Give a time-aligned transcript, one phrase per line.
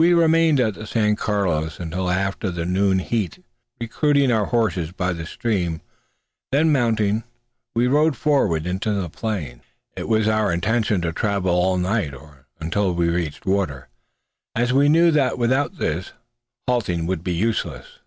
[0.00, 3.38] We remained at the San Carlos until after the noon heat,
[3.80, 5.80] recruiting our horses by the stream;
[6.50, 7.22] then mounting,
[7.72, 9.60] we rode forward into the plain.
[9.96, 13.86] It was our intention to travel all night, or until we reached water,
[14.56, 16.14] as we knew that without this,
[16.66, 18.00] halting would be useless.